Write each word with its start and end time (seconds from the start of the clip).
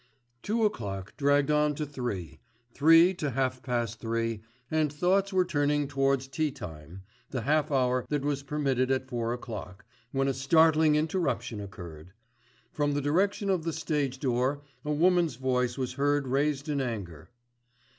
Two 0.41 0.65
o'clock 0.65 1.15
dragged 1.15 1.51
on 1.51 1.75
to 1.75 1.85
three, 1.85 2.39
three 2.73 3.13
to 3.13 3.29
half 3.29 3.61
past 3.61 3.99
three, 3.99 4.41
and 4.71 4.91
thoughts 4.91 5.31
were 5.31 5.45
turning 5.45 5.87
towards 5.87 6.27
tea 6.27 6.49
time, 6.49 7.03
the 7.29 7.41
half 7.41 7.69
hour 7.71 8.07
that 8.09 8.25
was 8.25 8.41
permitted 8.41 8.89
at 8.89 9.07
four 9.07 9.31
o'clock, 9.31 9.85
when 10.11 10.27
a 10.27 10.33
startling 10.33 10.95
interruption 10.95 11.61
occurred. 11.61 12.13
From 12.71 12.95
the 12.95 13.01
direction 13.01 13.51
of 13.51 13.63
the 13.63 13.71
stage 13.73 14.17
door 14.19 14.63
a 14.83 14.91
woman's 14.91 15.35
voice 15.35 15.77
was 15.77 15.93
heard 15.93 16.27
raised 16.27 16.67
in 16.67 16.81
anger. 16.81 17.29